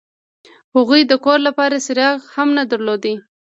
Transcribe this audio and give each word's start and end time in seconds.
هغوی 0.75 1.01
د 1.07 1.13
کور 1.25 1.39
لپاره 1.47 1.83
څراغ 1.85 2.17
هم 2.35 2.49
نه 2.57 2.63
درلود 2.71 3.03